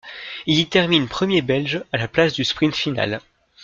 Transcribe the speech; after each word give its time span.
Il 0.47 0.57
y 0.57 0.65
termine 0.67 1.07
premier 1.07 1.43
Belge 1.43 1.83
à 1.93 1.97
la 1.99 2.07
place 2.07 2.33
du 2.33 2.43
sprint 2.43 2.75
final. 2.75 3.21